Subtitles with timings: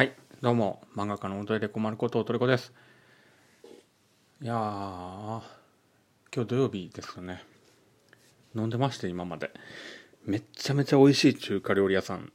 [0.00, 2.72] はい、どうも、漫画家のおとりで困ることおとりこです。
[4.40, 5.42] いや、今
[6.32, 7.44] 日土曜日ですよね。
[8.56, 9.50] 飲んでまして、今まで。
[10.24, 12.32] めっちゃめちゃ美味しい中華料理屋さん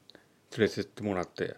[0.55, 1.55] 連れてってもらって、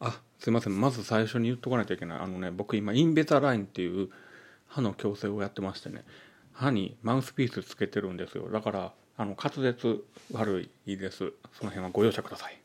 [0.00, 2.18] あ、すいません、まず最初に言っとかないといけない。
[2.18, 4.08] あのね、僕今、インベザラインっていう
[4.66, 6.04] 歯の矯正をやってましてね、
[6.52, 8.50] 歯にマウスピースつけてるんですよ。
[8.50, 11.18] だから、あの、滑舌悪いです。
[11.52, 12.60] その辺はご容赦ください。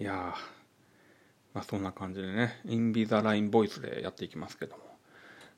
[0.00, 0.57] いやー、
[1.54, 4.82] まあそんな感じでね、インビザラインボイスでやっていきますけども、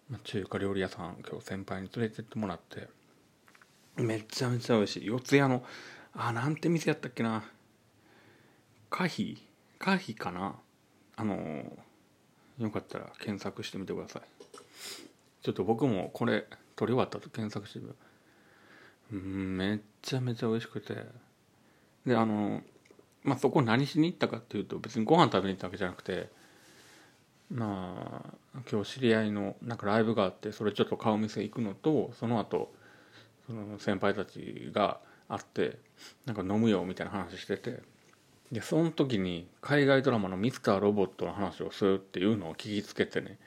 [0.09, 2.89] まあ、中華料理屋さん、今日先輩に連れてってもらって、
[3.97, 5.07] めっちゃめちゃ美味しい。
[5.07, 5.65] 四谷の、
[6.15, 7.45] あ、なんて店やったっけな。
[8.89, 9.47] カヒ？
[9.79, 10.57] カヒかな？
[11.17, 11.71] あのー
[12.59, 14.23] よかったら検索してみてください。
[15.43, 16.47] ちょっと僕もこれ
[16.77, 17.95] 撮り終わったと検索してみよ
[19.13, 19.17] う。
[19.17, 20.95] うん、めっちゃめちゃ美味しくて。
[22.05, 22.63] で、あのー
[23.23, 26.29] まあそこ何しに行ったかっていうと別にご飯食べに行ったわけじゃなくて
[27.51, 32.73] まあ今日知り合いのなんかライブがあってそれちょっと顔見せ行くのとその後
[33.47, 35.79] その先輩たちが会って
[36.27, 37.81] なんか飲むよみたいな話してて
[38.53, 43.39] でその時に海外ドラマの「ミスターロボット」の話をするっていうのを聞きつけてね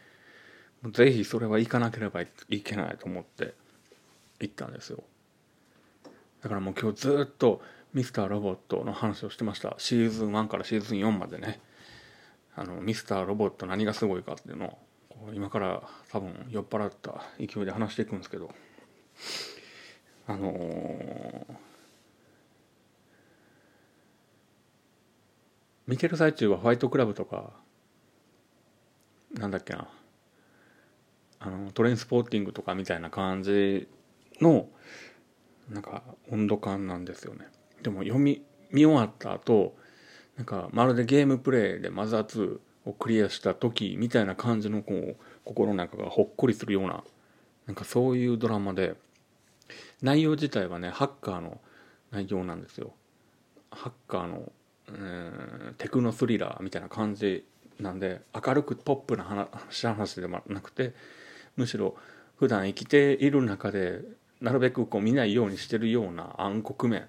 [0.92, 2.28] ぜひそれは行かなければい
[2.62, 3.54] けないと思って
[4.40, 5.04] 行ったんですよ。
[6.42, 7.62] だからもう今日ずっと
[7.94, 9.76] ミスターロボットの話をしてました。
[9.78, 11.60] シーズン1からシーズン4までね。
[12.56, 18.54] あのミスターロボット何がすごいかっていうのを今から多分酔っ払った勢いで話していくんですけど。
[20.28, 21.54] あのー
[25.86, 27.52] 見てる最中はファイトクラブとか
[29.34, 29.88] なんだっけな。
[31.40, 33.90] あのトレインスポーティングとかみたいな感じ
[34.40, 34.70] の
[35.70, 37.48] なんか温度感なんですよね。
[37.84, 39.76] でも読み見終わった後
[40.38, 47.04] なんかまるでゲームプレイでマザー2をクリアした時みたいな感じのこう心の中がほっこりするような
[47.68, 48.96] なんかそういうドラマで
[50.02, 51.62] 内容自体はねハッカーの
[52.12, 52.94] 内容なんですよ。
[53.72, 54.52] ハッカーの、
[54.90, 57.46] えーテクノスリラーみたいな感じ
[57.80, 60.94] なんで明るくポップな話話でもなくて
[61.56, 61.96] むしろ
[62.38, 64.02] 普段生きている中で
[64.42, 67.08] なるべくこう見ないようにしてるような暗黒面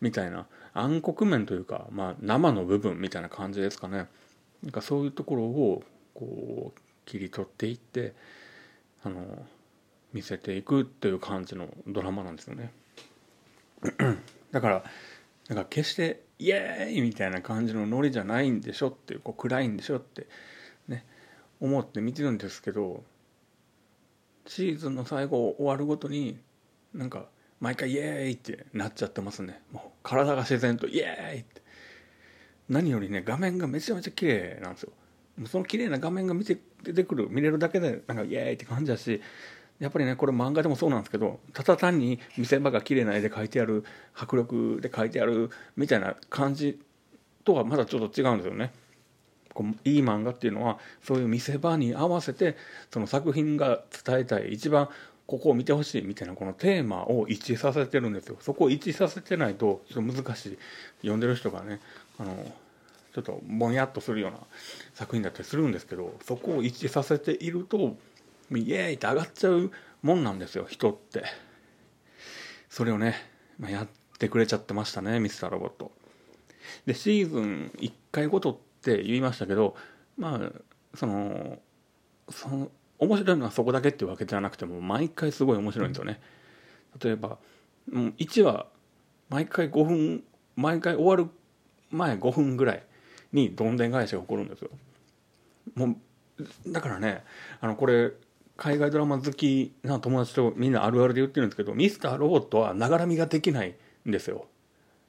[0.00, 4.06] みたいな暗黒面というか、まあ、生の部分みたいな感じですかね。
[4.62, 5.82] なんかそういうところを
[6.14, 8.14] こう切り取っていって
[9.02, 9.46] あの
[10.12, 12.72] 見せていくっていう感じのドラマなんですよね。
[14.52, 14.84] だから
[15.48, 20.26] なんか決してイエーイみたいな感じのノリじゃないんでしょっていうこう暗いんでしょって
[20.88, 21.04] ね
[21.60, 23.02] 思って見てるんですけど
[24.46, 26.38] シーズンの最後終わるごとに
[26.94, 27.26] なんか
[27.60, 29.60] 毎回イエーイってなっちゃってますね。
[29.70, 31.60] もう体が自然とイエーイって。
[32.68, 34.92] 何よりね画面がめちゃめちゃ綺麗なんですよ。
[35.36, 39.20] もうその綺麗な画面が見て出てくる見れるだけでなんかイエーイって感じだし
[39.78, 43.84] やっぱりねこれ漫画でもそうなんですけどただ単に見せ場が綺麗な絵で描いてある
[44.14, 46.80] 迫力で描いてあるみたいな感じ
[47.44, 48.72] とはまだちょっと違うんですよね。
[49.52, 52.56] こういい漫画っていうのはそういう見せ場に合わせて
[52.92, 54.88] その作品が伝えたい一番
[55.30, 58.36] ここを見てほしいみたいなこのテーマを一致させてるんですよ。
[58.40, 60.58] そこを一致させてないとちょっと難しい。
[61.02, 61.78] 読んでる人がね
[62.18, 62.34] あの
[63.14, 64.38] ちょっとぼんやっとするような
[64.92, 67.96] 作品だったりするんですけどそこを一致させていると
[68.50, 69.70] イエーイって上がっちゃう
[70.02, 71.22] もんなんですよ人って。
[72.68, 73.14] それをね、
[73.60, 73.88] まあ、やっ
[74.18, 75.92] てくれちゃってましたねミスターロボット。
[76.86, 79.76] でシーズン1回ごとって言いましたけど
[80.18, 81.60] まあその
[82.30, 82.68] その
[83.00, 86.20] 面白いのはそこだけっていうわけじゃなくても毎回すごい面白いんですよね。
[87.02, 87.38] 例えば
[87.90, 88.66] 1話
[89.30, 90.24] 毎回5分
[90.56, 91.28] 毎回終わる
[91.90, 92.84] 前5分ぐらい
[93.32, 94.70] にどんでん返しが起こるんですよ。
[95.74, 97.24] もうだからね
[97.60, 98.12] あのこれ
[98.56, 103.74] 海外ドラマ好きな友達とみんなあるあるで言ってるんですけどミスターロボットはながらみができない
[104.06, 104.46] んですよ。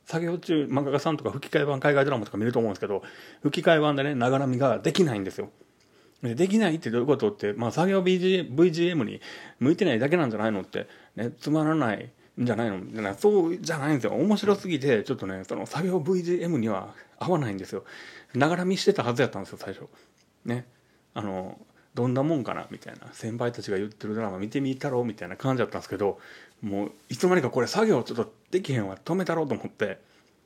[0.06, 3.04] 作業中漫画家さんとか吹き替え版海外ドラマとか見ると思うんですけど
[3.44, 5.50] 吹き替え版でねながらみができないんですよ。
[6.24, 9.22] でできないってどういうことって、まあ、作業 BG VGM に
[9.60, 12.80] 向いてないだけなんじゃないのって、ね、つまらないんじゃないの？
[12.86, 14.14] じゃなそうじゃないんですよ。
[14.14, 17.84] 面白すぎてちょっとねその作業 VGM には合わないんですよ。
[18.36, 19.88] ながらみしてたはずやったんですよ最初。
[20.46, 20.66] ね。
[21.14, 21.60] あの
[21.94, 22.68] どんなもんかな？
[22.70, 23.08] みたいな。
[23.14, 25.02] 先輩たちが言ってるドラマ見てみたろ？
[25.02, 26.20] うみたいな感じだったんですけど
[26.62, 28.98] もういつの間にかこれ作業ちょっとできへんわ。
[29.04, 29.44] 止めたろ？
[29.44, 30.00] うと思って。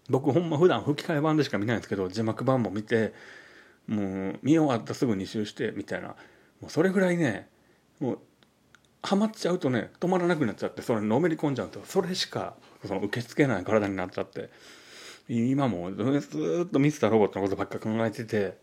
[0.08, 3.14] 僕ほんま普段吹き替え版でしか見ないんですけど字幕版も見て
[3.88, 6.10] もう見終わったすぐ2周してみたいな。
[6.62, 7.50] もうそれぐらいね
[8.00, 8.20] もう
[9.04, 12.56] ハマっちゃうとね止まらなくなっちゃってそれのめり込んじゃうとそれしか
[12.86, 14.50] その受け付けない体になっちゃって。
[15.28, 18.60] 今もずっとミスターロボットのことばっか考えてて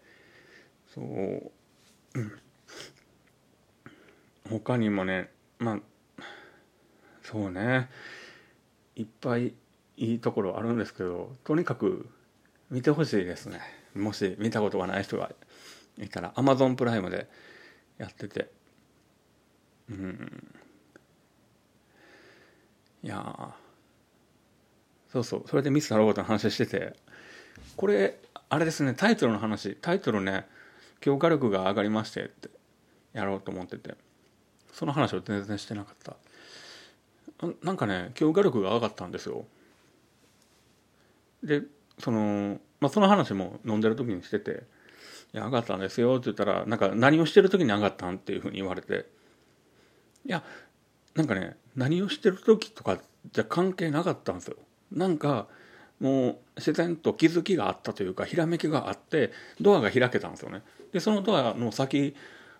[0.95, 2.39] そう、うん、
[4.49, 5.79] 他にもねまあ
[7.23, 7.89] そうね。
[8.95, 9.55] いっぱい
[9.97, 12.09] いいところあるんですけどとにかく
[12.73, 13.61] 見てほしいですね。
[13.95, 15.31] もし見たことがない人が
[15.99, 17.29] いたらアマゾンプライムで
[17.99, 18.51] やってて。
[19.91, 20.55] うん。
[23.03, 23.55] いや
[25.13, 25.45] そうそう。
[25.47, 26.97] それでミスターロボットの話してて。
[27.77, 28.95] これあれですね。
[28.95, 29.77] タイトルの話。
[29.77, 30.47] タイトルね
[31.01, 32.49] 強化力が上がりましてって。
[33.13, 33.95] やろうと思ってて。
[34.73, 36.17] その話を全然してなかった。
[37.63, 39.45] なんかね強化力が上がったんですよ。
[41.45, 41.65] で
[41.99, 44.65] そのまあその話も飲んでる時にしてて
[45.33, 49.07] 「いや上がったんですよ」って言ったらなんか何をしてる時に上がったんっていうふうに言われて
[50.27, 50.43] いや
[51.15, 52.99] なんかね何をしてる時とか
[53.33, 54.57] じゃ関係なかったんですよ。
[54.91, 55.47] なんか
[56.01, 60.63] もう自然と気づきがあったというかひらめきがあってドアが開けたんですよね。
[60.93, 62.15] でそのドアの先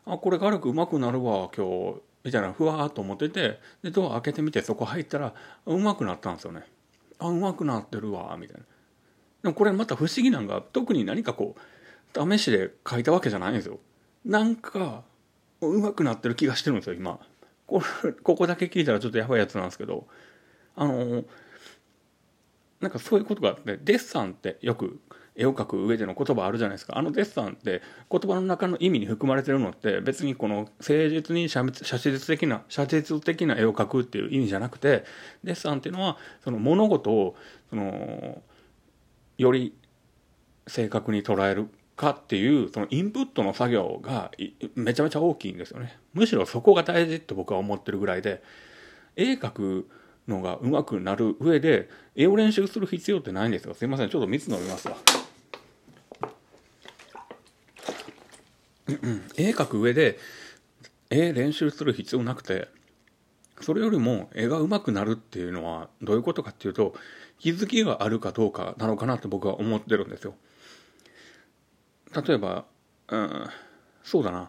[0.07, 2.03] あこれ軽くうまくなるわ今日。
[2.25, 5.35] みたいなふわーっと思っててでドア開けてみてそこ入ったら
[5.67, 6.63] うまくなったんですよね。
[7.19, 8.63] あうまくなってるわみたいな。
[9.43, 11.57] でもこれまた不思議なんが特に何かこ
[12.15, 13.79] う試しで書いたわけじゃないんですよ。
[14.25, 15.03] なんか
[15.61, 17.19] うまくなってる気がしてるんですよ今。
[17.67, 20.07] これここだけ聞いたらちょっとやばいやつなんですけど。
[20.75, 21.25] あの
[22.81, 25.01] なんかそういうことがあってデッサンってよく
[25.37, 26.99] 絵を描く上での言葉あるじゃないですか。
[26.99, 27.81] あのデッサンって
[28.11, 35.05] 言葉の中の意味に含まれてるのって別にこの誠実に写実的な写実的な絵を描くっていう意味じゃなくて
[35.45, 37.37] デッサンっていうのはその物事を
[37.71, 38.43] その
[39.39, 39.75] より
[40.67, 44.31] 正確に捉えるかっていうそのインプットの作業が
[44.75, 45.99] めちゃめちゃ大きいんですよね。
[46.15, 48.43] むしろそこが大事って僕は思ってるぐらいで
[49.17, 49.89] 絵描く
[50.29, 53.75] のが上手くなる上で絵を練習する必要ってないんですよ。
[53.75, 54.11] すいません。
[54.11, 54.97] ちょっと蜜飲みますわ。
[59.37, 60.19] 絵描く上で
[61.11, 62.69] 絵練習する必要なくて
[63.61, 66.95] それよりも絵が上手くなるっていうのはどういうことかっていうと
[67.43, 70.35] 気づきがあるかどうかなのかなって僕は思ってるんですよ
[72.15, 72.67] 例えば、
[73.09, 73.47] うん、
[74.05, 74.49] そうだな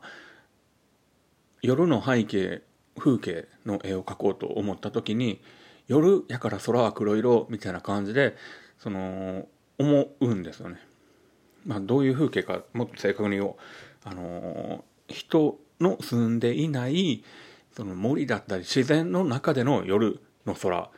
[1.64, 2.62] 夜の背景
[2.96, 5.42] 風景の絵を描こうと思った時に
[5.88, 8.36] 夜やから空は黒色みたいな感じで
[8.78, 9.48] その
[9.80, 10.78] 思うんですよね。
[11.66, 13.56] まあ、どういう風景かもっと正確に言おう。
[14.04, 17.24] あの人の住んでいない
[17.76, 20.90] その森だったり自然の中での夜の空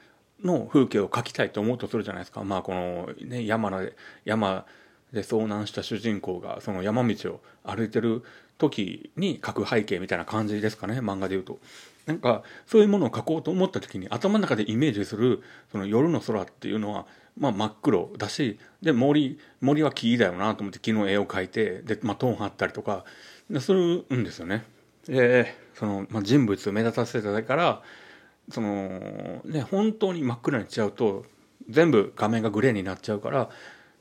[0.44, 2.44] の風景を描きたいと思うとするじゃないですか。
[2.44, 3.96] まあこのね山で
[4.26, 4.66] 山
[5.14, 8.24] で遭難した主人公がその山道を歩いてる
[8.58, 11.60] 時に描く背景みたいな感じですかね漫画で言うと。
[12.06, 15.42] なんかそういうものを描こうと思った時に頭の中でイメージする
[15.72, 23.06] その夜の空っていうのは、まあ、真っ黒だしで森森は木だよなと思って木の絵を描いてで、まあ、トーン貼ったりとか
[23.60, 24.64] するんですよね。
[25.08, 27.82] でその、まあ、人物を目立たせたから
[28.50, 31.26] そのね本当に真っ暗にしちゃうと
[31.70, 33.50] 全部画面がグレーになっちゃうから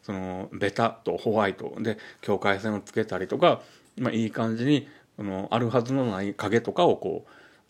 [0.03, 3.63] そのベタとホワイトで境界線をつけたりとか、
[3.99, 4.87] まあ、いい感じに
[5.17, 7.25] そのあるはずのない影とかをこ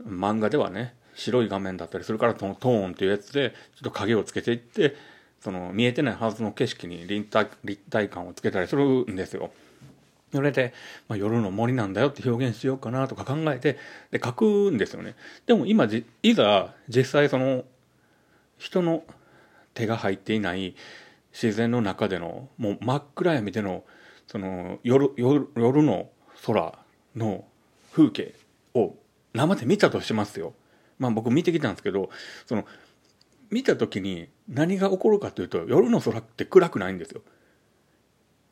[0.04, 4.96] う漫画ではね白い画面だったりするからそのトーンっていうやつでちょっと影をつけていって
[5.40, 9.50] その見えてないはずの景色に立体立体感をつけたりするんですよ。
[10.34, 10.74] それで、
[11.06, 13.78] まあ、夜の森なんだよって表現しようかなとか考えて
[14.10, 15.14] で書くんですよね。
[15.46, 15.88] でも今
[16.24, 17.62] いざ実際その
[18.58, 19.04] 人の
[19.74, 20.74] 手が入っていない
[21.32, 23.84] 自然の中でのもう真っ暗闇での
[24.26, 26.10] その夜夜夜の
[26.44, 26.80] 空
[27.14, 27.44] の
[27.92, 28.34] 風景
[28.74, 28.96] を
[29.34, 30.52] 生で見たとしますよ。
[30.98, 32.10] まあ僕見てきたんですけど
[32.46, 32.66] その
[33.50, 37.22] 見た時に何が起こるかというと夜の空って暗くないんですよ。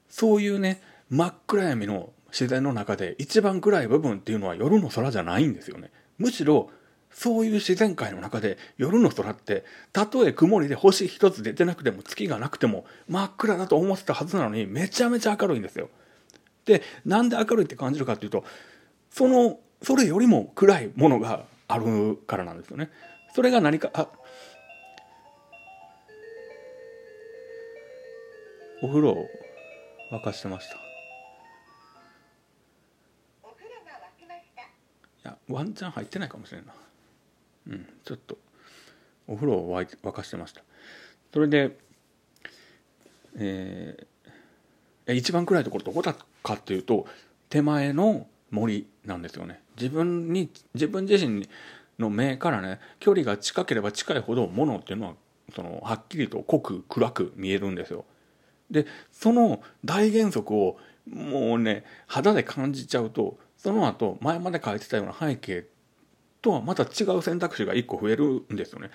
[0.09, 0.81] そういうね
[1.12, 5.90] 真っ暗闇の自然の中で一番暗い部分っていうのは夜の空じゃないんですよね。
[6.16, 6.71] むしろ
[7.11, 15.90] そういう自然界の中で夜の空ってたとえ曇りで星一つ出てなくても月がなくても真っ暗だと思ってたはずなのにめちゃめちゃ明るいんですよ。
[16.64, 18.45] でなんで明るいって感じるかっていうと
[19.11, 22.88] そのそれよりも暗いものがあるからなんですよね。
[23.35, 24.09] それが何かあ
[28.83, 29.28] お風呂
[30.11, 30.92] 沸かしてました。
[35.49, 36.73] ワンチャン入ってないかもしれんな。
[37.69, 38.39] うん、ちょっと
[39.27, 40.63] お風呂を沸かしてました。
[41.33, 41.77] それで、
[43.37, 47.07] えー、一番暗いところどこだかっていうと
[47.49, 49.61] 手前の森なんですよね。
[49.77, 51.49] 自分に自分自身
[51.99, 55.15] の目からね距離が近ければ近いほど物っていうのは
[55.55, 58.05] そのはっきりと濃く暗く見えるんですよ。
[58.71, 60.79] でその大原則を
[61.11, 65.66] もうね肌で感じちゃうとその後前まで書いてたような背景
[66.40, 68.90] とはまた違う選択肢が1個増えるんですよね。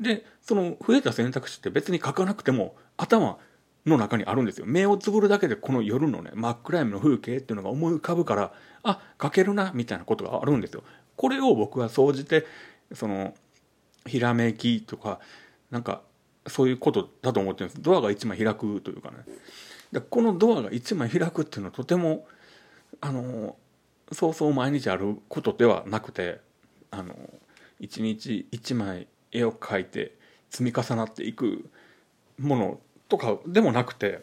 [0.00, 3.38] でその増えた選択肢って別に書かなくても頭
[3.86, 4.66] の中にあるんですよ。
[4.66, 10.82] 目をつぶるだけでこの夜のね真っ暗闇の風景っていうのが思い浮かぶからあ書けるなみたいなことがあるんですよ。
[11.14, 12.44] これを僕は総じて
[12.92, 13.34] その
[14.06, 15.20] ひらめきとか
[15.70, 16.02] なんか
[16.48, 17.82] そういうことだと思ってるんです。
[17.82, 19.18] ドアが一枚開くというかね。
[19.92, 22.26] でこのドアが一枚開くっていうのはとても
[23.00, 23.56] あの
[24.12, 26.40] そうそう毎日あることではなくて
[26.90, 27.14] あの
[27.80, 30.12] 一日一枚絵を描いて
[30.50, 31.68] 積み重なっていく
[32.38, 34.20] ものとかでもなくて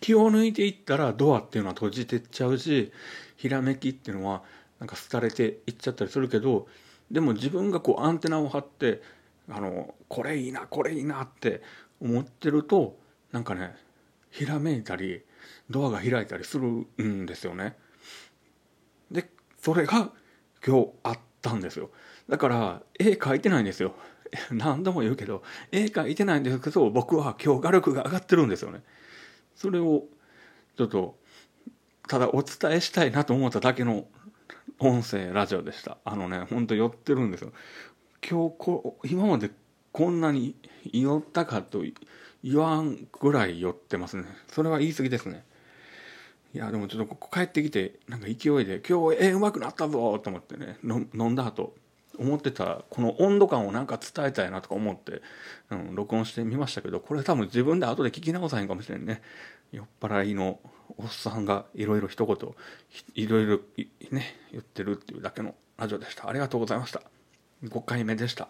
[0.00, 2.92] 気を抜いていったらドアっていうのは閉じてっちゃうし
[3.36, 4.42] ひらめきっていうのは
[4.78, 6.68] なんか廃れていっちゃったりするけど
[7.10, 9.02] でも自分がこうアンテナを張って
[9.48, 11.62] あのこれいいなこれいいなって
[12.00, 12.96] 思ってると
[13.32, 13.74] なんかね
[14.30, 15.22] ひらめいたり
[15.70, 16.66] ドアが開いたりする
[17.02, 17.76] んですよね。
[19.58, 20.10] それが
[20.66, 21.90] 今日あったんですよ。
[22.28, 23.94] だから絵描いてないんですよ。
[24.52, 28.82] 何度も言うけど絵描いてないんですけど僕は今日画力が上がってるんですよね。
[29.54, 30.04] それを
[30.76, 31.18] ちょっと
[32.08, 34.06] ただお伝えしたいなと思っただけの
[34.80, 35.98] 音声ラジオでした。
[36.04, 37.52] あのね、ほんと酔ってるんですよ。
[38.28, 39.50] 今日こ、今まで
[39.92, 40.54] こんなに
[40.92, 41.84] 酔ったかと
[42.42, 44.24] 言わんぐらい酔ってますね。
[44.48, 45.44] それは言い過ぎですね。
[46.58, 51.76] いや、でもちょっとここ帰ってきて、なんか勢いで、今日絵うまくなったぞと思ってね、飲んだ後、
[52.18, 55.22] 思ってた、この温度感をなんか伝えたいなとか思って、
[55.70, 59.22] うん、録音してみましたけど、これ多分自分で後で聞き直さへんかもしれんね。
[59.70, 60.58] 酔っ払いの
[60.96, 62.36] おっさんがいろいろ一言、
[63.14, 63.60] いろいろ
[64.10, 66.28] ね、言ってるっていうだけのラジオでした。
[66.28, 67.02] ありがとうございました。
[67.62, 68.48] 5回目でした。